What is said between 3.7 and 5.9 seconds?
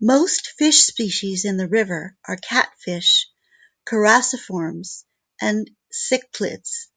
characiforms and